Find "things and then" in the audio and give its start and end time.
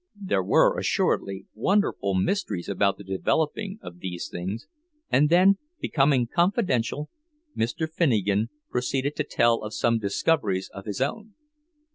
4.29-5.59